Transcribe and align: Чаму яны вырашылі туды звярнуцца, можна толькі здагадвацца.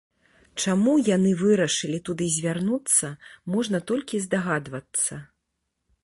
Чаму 0.61 0.93
яны 1.15 1.33
вырашылі 1.41 1.99
туды 2.07 2.25
звярнуцца, 2.35 3.11
можна 3.57 3.81
толькі 3.91 4.21
здагадвацца. 4.25 5.19